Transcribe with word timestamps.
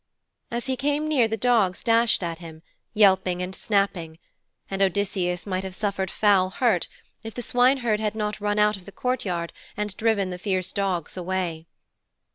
As 0.49 0.65
he 0.65 0.75
came 0.75 1.07
near 1.07 1.27
the 1.27 1.37
dogs 1.37 1.83
dashed 1.83 2.23
at 2.23 2.39
him, 2.39 2.63
yelping 2.95 3.39
and 3.43 3.55
snapping; 3.55 4.17
and 4.67 4.81
Odysseus 4.81 5.45
might 5.45 5.63
have 5.63 5.75
suffered 5.75 6.09
foul 6.09 6.49
hurt 6.49 6.87
if 7.23 7.35
the 7.35 7.43
swineherd 7.43 7.99
had 7.99 8.15
not 8.15 8.41
run 8.41 8.57
out 8.57 8.77
of 8.77 8.85
the 8.85 8.91
courtyard 8.91 9.53
and 9.77 9.95
driven 9.97 10.31
the 10.31 10.39
fierce 10.39 10.71
dogs 10.71 11.17
away. 11.17 11.67